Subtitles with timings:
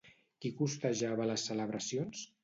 [0.45, 2.25] Qui costejava les celebracions?